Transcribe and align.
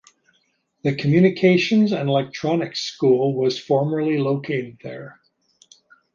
The 0.81 0.95
Communications 0.95 1.91
and 1.91 2.09
Electronics 2.09 2.79
School 2.81 3.35
was 3.35 3.59
formerly 3.59 4.17
located 4.17 4.79
there. 4.81 5.21